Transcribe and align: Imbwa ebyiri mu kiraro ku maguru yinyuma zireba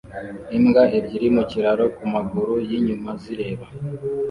Imbwa 0.57 0.83
ebyiri 0.97 1.27
mu 1.35 1.43
kiraro 1.51 1.85
ku 1.97 2.03
maguru 2.13 2.55
yinyuma 2.69 3.09
zireba 3.21 3.65